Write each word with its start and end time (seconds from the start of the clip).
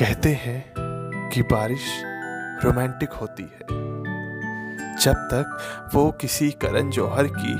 कहते 0.00 0.28
हैं 0.28 0.72
कि 1.32 1.42
बारिश 1.42 1.80
रोमांटिक 2.64 3.12
होती 3.12 3.42
है। 3.42 3.58
जब 5.00 5.14
तक 5.14 5.58
वो 5.94 6.10
किसी 6.10 6.50
करण 6.50 6.90
जौहर 6.90 7.26
की 7.26 7.54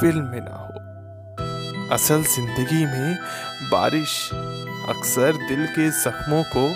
फ़िल्म 0.00 0.24
में 0.24 0.40
ना 0.40 0.56
हो। 0.56 1.94
असल 1.94 2.22
ज़िंदगी 2.22 2.86
में 2.86 3.16
बारिश 3.70 4.30
अक्सर 4.88 5.32
दिल 5.32 5.66
के 5.66 5.90
जख्मों 5.90 6.42
को 6.42 6.74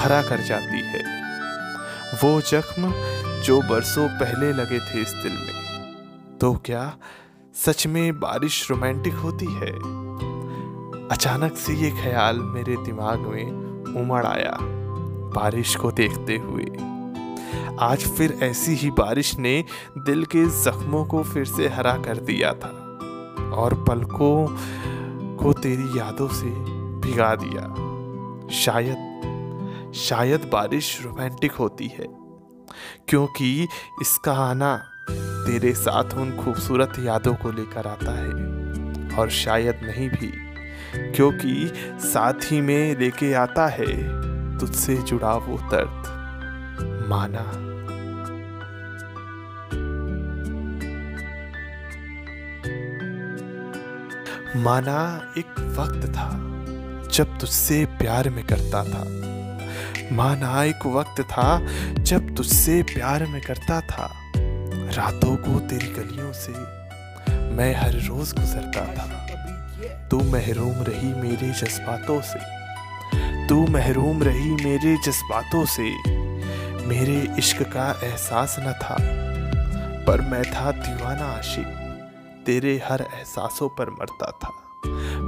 हरा 0.00 0.22
कर 0.22 0.40
जाती 0.40 0.80
है। 0.80 1.02
वो 2.14 2.40
जख्म 2.40 2.92
जो 3.42 3.60
बरसों 3.60 4.08
पहले 4.08 4.52
लगे 4.52 4.80
थे 4.80 5.02
इस 5.02 5.12
दिल 5.12 5.32
में। 5.32 6.38
तो 6.40 6.54
क्या 6.54 6.96
सच 7.54 7.86
में 7.86 8.20
बारिश 8.20 8.70
रोमांटिक 8.70 9.14
होती 9.14 9.46
है? 9.46 9.72
अचानक 11.08 11.56
से 11.56 11.74
ये 11.74 11.90
ख्याल 11.90 12.38
मेरे 12.38 12.76
दिमाग 12.76 13.18
में 13.18 13.65
उमड़ 13.96 14.24
आया 14.26 14.56
बारिश 15.34 15.74
को 15.76 15.90
देखते 15.92 16.36
हुए। 16.36 16.64
आज 17.80 18.06
फिर 18.08 18.38
ऐसी 18.42 18.74
ही 18.74 18.90
बारिश 18.90 19.36
ने 19.38 19.64
दिल 19.98 20.24
के 20.24 20.44
जख्मों 20.62 21.04
को 21.04 21.22
फिर 21.22 21.44
से 21.44 21.68
हरा 21.68 21.96
कर 21.96 22.16
दिया 22.16 22.52
था 22.54 22.68
और 23.54 23.74
पलकों 23.84 24.46
को 25.36 25.52
तेरी 25.52 25.98
यादों 25.98 26.28
से 26.28 26.50
भिगा 27.00 27.34
दिया। 27.34 27.66
शायद 28.54 29.92
शायद 29.96 30.48
बारिश 30.52 30.98
रोमांटिक 31.04 31.52
होती 31.52 31.86
है, 31.88 32.06
क्योंकि 33.08 33.68
इसका 34.02 34.32
आना 34.32 34.76
तेरे 35.10 35.72
साथ 35.74 36.16
उन 36.16 36.36
खूबसूरत 36.36 36.92
यादों 36.98 37.34
को 37.34 37.50
लेकर 37.52 37.86
आता 37.86 38.12
है 38.12 39.18
और 39.18 39.30
शायद 39.30 39.80
नहीं 39.82 40.08
भी। 40.08 40.45
क्योंकि 40.96 41.72
साथ 42.00 42.34
ही 42.44 42.60
में 42.60 42.98
लेके 42.98 43.34
आता 43.34 43.66
है, 43.66 44.16
तुझसे 44.58 44.96
जुड़ा 44.96 45.32
वो 45.32 45.58
दर्द। 45.58 46.16
माना। 47.08 47.66
माना 54.56 55.32
एक 55.38 55.60
वक्त 55.60 56.08
था, 56.08 56.30
जब 57.10 57.38
तुझसे 57.38 57.84
प्यार 57.84 58.30
में 58.30 58.44
करता 58.44 58.84
था। 58.84 59.16
माना 60.12 60.64
एक 60.64 60.86
वक्त 60.86 61.22
था, 61.22 61.66
जब 61.92 62.36
तुझसे 62.36 62.82
प्यार 62.82 63.26
में 63.26 63.42
करता 63.42 63.80
था। 63.80 64.32
रातों 64.96 65.36
को 65.36 65.60
तेरी 65.60 65.86
गलियों 65.86 66.32
से 66.32 66.52
मैं 67.50 67.74
हर 67.74 67.92
रोज 67.92 68.32
गुजरता 68.32 68.94
था। 68.94 69.25
तू 69.84 70.18
महरूम 70.20 70.82
रही 70.82 71.14
मेरे 71.14 71.48
जज्बातों 71.52 72.20
से। 72.20 72.38
तू 73.48 73.66
महरूम 73.66 74.22
रही 74.22 74.50
मेरे 74.50 74.96
जज्बातों 74.96 75.64
से। 75.64 75.90
मेरे 76.86 77.34
इश्क 77.38 77.62
का 77.62 78.00
एहसास 78.02 78.56
न 78.58 78.72
था, 78.72 78.96
पर 80.04 80.20
मैं 80.20 80.42
था 80.44 80.70
दीवाना 80.70 81.24
आशिक। 81.24 81.66
तेरे 82.46 82.82
हर 82.88 83.00
एहसासों 83.00 83.68
पर 83.68 83.90
मरता 83.90 84.30
था, 84.30 84.50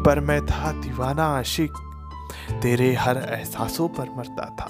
पर 0.05 0.21
मैं 0.21 0.47
था 0.47 0.73
दीवाना 0.73 1.25
आशिक। 1.25 1.73
तेरे 2.63 2.95
हर 2.95 3.17
एहसासों 3.17 3.89
पर 3.89 4.05
मरता 4.05 4.57
था। 4.61 4.69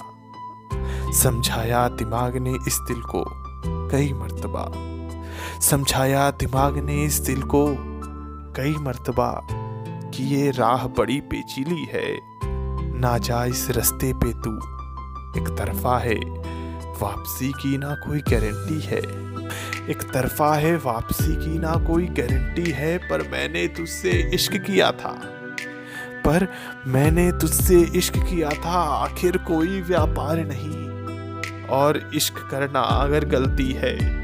समझाया 1.13 1.89
दिमाग 1.89 2.37
ने 2.37 2.53
इस 2.53 2.79
दिल 2.89 3.03
को 3.03 3.25
कई 3.89 4.13
मर्तबा। 4.13 4.73
समझाया 5.61 6.31
दिमाग 6.31 6.79
ने 6.79 7.05
इस 7.05 7.15
दिल 7.15 7.43
को 7.43 7.75
कई 8.57 8.75
मर्तबा। 8.75 9.47
कि 10.19 10.25
ये 10.25 10.51
राह 10.51 10.87
बड़ी 10.87 11.21
पेचीली 11.21 11.85
है। 11.85 12.21
ना 13.01 13.19
जा 13.19 13.45
इस 13.45 13.71
रस्ते 13.71 14.13
पे 14.13 14.33
तू। 14.33 14.57
एक 15.43 15.57
तरफा 15.59 15.99
है 15.99 16.15
वापसी 17.03 17.53
की 17.53 17.79
ना 17.79 17.95
कोई 17.95 18.19
गारंटी 18.19 18.81
है। 18.81 18.99
एक 19.91 20.03
तरफा 20.03 20.55
है 20.55 20.77
वापसी 20.77 21.37
की 21.37 21.59
ना 21.59 21.75
कोई 21.75 22.07
गारंटी 22.07 22.71
है, 22.71 22.99
पर 22.99 23.29
मैंने 23.29 23.67
तुझसे 23.67 24.31
इश्क 24.35 24.53
किया 24.57 24.93
था। 24.93 25.21
पर 26.25 26.53
मैंने 26.87 27.33
तुझसे 27.33 27.81
इश्क 27.81 28.17
किया 28.17 28.51
था, 28.51 28.81
आखिर 28.83 29.37
कोई 29.37 29.81
व्यापार 29.81 30.37
नहीं। 30.37 30.89
और 31.67 32.11
इश्क 32.15 32.49
करना 32.51 32.81
अगर 32.81 33.25
गलती 33.25 33.73
है 33.73 34.18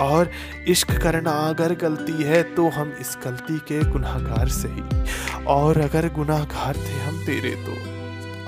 और 0.00 0.30
इश्क 0.68 0.90
करना 1.02 1.32
अगर 1.48 1.74
गलती 1.74 2.22
है 2.22 2.42
तो 2.54 2.68
हम 2.68 2.92
इस 3.00 3.16
गलती 3.24 3.58
के 3.68 3.82
गुनाहगार 3.84 4.48
से 4.48 4.68
ही 4.68 5.44
और 5.44 5.80
अगर 5.80 6.08
गुनाहगार 6.08 6.76
थे 6.76 7.00
हम 7.00 7.24
तेरे 7.26 7.54
तो। 7.66 7.76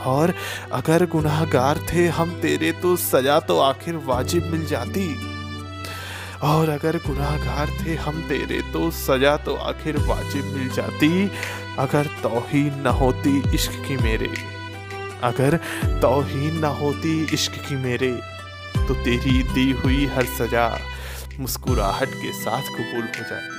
और 0.02 0.34
अगर 0.72 1.06
गुनाहगार 1.06 1.78
थे 1.92 2.06
हम 2.08 2.30
तेरे 2.40 2.72
तो 2.72 2.96
सजा 2.96 3.38
तो 3.40 3.58
आखिर 3.58 3.96
वाजिब 4.04 4.44
मिल 4.44 4.66
जाती। 4.66 5.06
और 6.42 6.68
अगर 6.68 6.96
गुनाहगार 6.96 7.70
थे 7.80 7.94
हम 7.94 8.20
तेरे 8.28 8.60
तो 8.72 8.90
सजा 8.90 9.36
तो 9.36 9.54
आखिर 9.54 9.96
वाजिब 9.98 10.44
मिल 10.56 10.68
जाती। 10.68 11.30
अगर 11.78 12.06
तोहीन 12.22 12.80
न 12.80 12.86
होती 12.86 13.54
इश्क 13.54 13.72
की 13.88 13.96
मेरे। 13.96 14.30
अगर 15.22 15.56
तोहीन 16.02 16.58
न 16.58 16.64
होती 16.80 17.22
इश्क 17.34 17.52
की 17.68 17.76
मेरे 17.76 18.12
तो 18.78 18.94
तेरी 18.94 19.42
दी 19.42 19.70
हुई 19.72 20.04
हर 20.06 20.24
सजा 20.38 20.66
मुस्कुराहट 21.40 22.08
के 22.08 22.32
साथ 22.32 22.62
कबूल 22.62 23.02
हो 23.02 23.24
जाती 23.30 23.54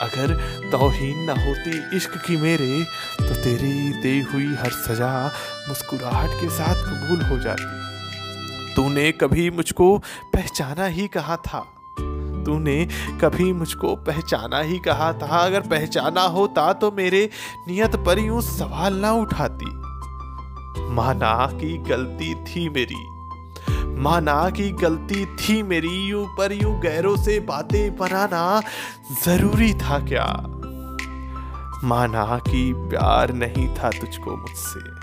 अगर 0.00 0.34
तोहीन 0.70 1.18
ना 1.24 1.32
होती 1.32 1.96
इश्क 1.96 2.16
की 2.26 2.36
मेरे 2.36 2.84
तो 3.18 3.34
तेरी 3.34 3.72
दी 4.02 4.20
हुई 4.20 4.46
हर 4.54 4.70
सजा 4.70 5.12
मुस्कुराहट 5.68 6.40
के 6.40 6.48
साथ 6.50 6.82
कबूल 6.84 7.22
हो 7.22 7.38
जाती 7.38 8.74
तूने 8.74 9.12
कभी 9.12 9.50
मुझको 9.50 9.98
पहचाना 10.32 10.86
ही 10.86 11.06
कहा 11.08 11.36
था। 11.36 11.60
तूने 12.46 12.84
कभी 13.20 13.52
मुझको 13.52 13.94
पहचाना 13.96 14.60
ही 14.60 14.78
कहा 14.78 15.12
था। 15.12 15.38
अगर 15.38 15.60
पहचाना 15.60 16.22
होता 16.22 16.72
तो 16.72 16.90
मेरे 16.90 17.28
नियत 17.68 17.96
पर 17.96 18.18
यूँ 18.18 18.42
सवाल 18.42 18.94
ना 18.94 19.12
उठाती। 19.12 19.66
माना 20.94 21.46
की 21.52 21.76
गलती 21.78 22.34
थी 22.44 22.68
मेरी। 22.68 23.11
माना 24.02 24.50
की 24.50 24.70
गलती 24.70 25.26
थी 25.26 25.62
मेरी 25.62 26.08
यू 26.08 26.26
पर 26.38 26.52
यू 26.52 26.70
गैरों 26.70 27.16
से 27.16 27.40
बातें 27.40 27.96
बनाना 27.96 28.62
ज़रूरी 29.24 29.74
था 29.74 29.98
क्या? 29.98 30.44
माना 31.84 32.38
कि 32.38 32.72
प्यार 32.76 33.32
नहीं 33.32 33.68
था 33.68 33.90
तुझको 33.90 34.36
मुझसे। 34.36 35.02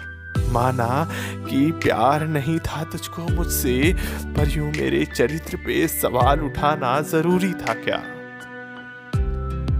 माना 0.51 1.09
कि 1.45 1.71
प्यार 1.71 2.27
नहीं 2.27 2.59
था 2.59 2.83
तुझको 2.83 3.21
मुझसे, 3.21 3.95
पर 4.25 4.49
यूँ 4.49 4.71
मेरे 4.71 5.05
चरित्र 5.05 5.57
पे 5.57 5.88
सवाल 5.88 6.41
उठाना 6.41 7.01
ज़रूरी 7.01 7.53
था 7.53 7.73
क्या? 7.73 8.03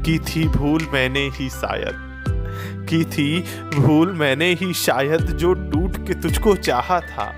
की 0.02 0.20
थी 0.20 0.48
भूल 0.48 0.88
मैंने 0.94 1.30
ही 1.34 1.50
शायद। 1.50 2.26
की 2.90 3.06
थी 3.06 3.46
भूल 3.76 4.14
मैंने 4.14 4.54
ही 4.54 4.74
शायद 4.74 5.22
जो 5.22 5.54
टूट 5.54 6.08
के 6.08 6.14
तुझको 6.14 6.56
चाहा 6.56 7.00
था। 7.00 7.36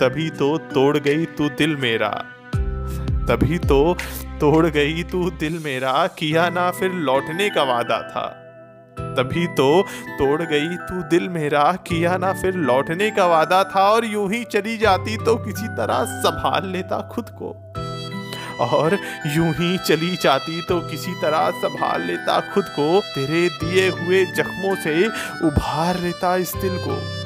तभी 0.00 0.28
तो 0.30 0.56
तोड़ 0.58 0.98
गई 0.98 1.24
तू 1.24 1.48
दिल 1.48 1.76
मेरा। 1.76 2.08
तभी 3.28 3.58
तो 3.58 3.96
तोड़ 4.40 4.66
गई 4.66 5.02
तू 5.02 5.30
दिल 5.30 5.58
मेरा, 5.58 6.06
किया 6.18 6.48
ना 6.48 6.70
फिर 6.70 6.92
लौटने 6.92 7.48
का 7.50 7.62
वादा 7.62 8.00
था। 8.02 8.26
तभी 9.16 9.46
तो 9.46 9.82
तोड़ 10.18 10.42
गई 10.42 10.76
तू 10.76 11.02
दिल 11.08 11.28
मेरा, 11.28 11.72
किया 11.88 12.16
ना 12.16 12.32
फिर 12.32 12.54
लौटने 12.54 13.10
का 13.10 13.26
वादा 13.26 13.62
था, 13.64 13.88
और 13.90 14.04
यूँ 14.04 14.30
ही 14.32 14.44
चली 14.44 14.76
जाती 14.78 15.16
तो 15.16 15.36
किसी 15.36 15.68
तरह 15.76 16.04
संभाल 16.22 16.66
लेता 16.66 17.00
खुद 17.12 17.30
को। 17.42 17.54
और 18.60 18.98
यूँ 19.26 19.52
ही 19.54 19.76
चली 19.78 20.16
जाती 20.16 20.60
तो 20.62 20.80
किसी 20.80 21.12
तरह 21.22 21.50
संभाल 21.58 22.02
लेता 22.02 22.40
खुद 22.54 22.64
को, 22.64 23.00
तेरे 23.00 23.48
दिए 23.58 23.88
हुए 23.90 24.24
जख्मों 24.24 24.74
से 24.76 25.06
उभार 25.46 25.98
लेता 26.00 26.36
इस 26.36 26.52
दिल 26.56 26.76
को। 26.78 27.17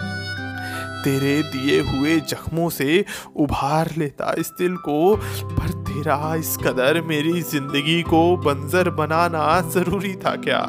तेरे 1.04 1.42
दिए 1.42 1.80
हुए 1.80 2.20
जख्मों 2.20 2.68
से 2.70 3.04
उभार 3.36 3.90
लेता 3.96 4.34
इस 4.38 4.52
दिल 4.58 4.76
को, 4.76 5.16
पर 5.42 5.68
तेरा 5.68 6.34
इस 6.34 6.56
कदर 6.56 7.02
मेरी 7.02 7.42
ज़िंदगी 7.42 8.02
को 8.02 8.36
बंजर 8.36 8.90
बनाना 8.90 9.60
ज़रूरी 9.60 10.14
था 10.14 10.36
क्या? 10.36 10.68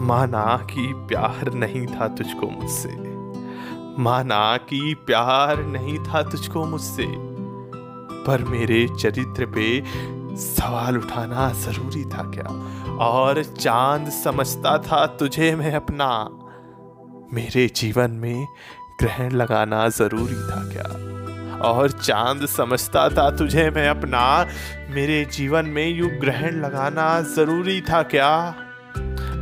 माना 0.00 0.56
कि 0.56 0.92
प्यार 0.96 1.52
नहीं 1.52 1.86
था 1.86 2.08
तुझको 2.08 2.50
मुझसे। 2.50 3.12
माना 4.02 4.56
कि 4.56 4.94
प्यार 5.06 5.64
नहीं 5.64 5.98
था 5.98 6.22
तुझको 6.22 6.64
मुझसे। 6.64 7.06
पर 8.26 8.44
मेरे 8.44 8.88
चरित्र 9.00 9.46
पे 9.46 9.82
सवाल 10.36 10.96
उठाना 10.96 11.52
ज़रूरी 11.52 12.04
था 12.04 12.22
क्या? 12.30 12.48
और 12.94 13.42
चाँद 13.44 14.08
समझता 14.08 14.78
था 14.78 15.06
तुझे 15.06 15.54
मैं 15.56 15.74
अपना। 15.74 16.38
मेरे 17.34 17.70
जीवन 17.76 18.10
में 18.10 18.46
ग्रहण 19.02 19.32
लगाना 19.32 19.88
ज़रूरी 19.88 20.34
था 20.34 20.68
क्या? 20.72 21.12
और 21.58 21.90
चाँद 21.90 22.46
समझता 22.46 23.08
था 23.08 23.30
तुझे 23.30 23.70
मैं 23.70 23.88
अपना, 23.88 24.46
मेरे 24.90 25.24
जीवन 25.24 25.66
में 25.66 25.88
यू 25.88 26.06
ग्रहण 26.06 26.60
लगाना 26.60 27.20
ज़रूरी 27.20 27.80
था 27.80 28.02
क्या? 28.02 28.54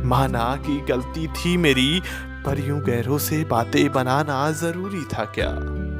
माना 0.05 0.55
कि 0.55 0.85
गलती 0.89 1.27
थी 1.27 1.57
मेरी, 1.57 2.01
पर 2.45 2.59
यूँ 2.59 2.81
गहरों 2.81 3.17
से 3.17 3.43
बातें 3.43 3.91
बनाना 3.91 4.51
ज़रूरी 4.51 5.03
था 5.03 5.25
क्या? 5.25 5.90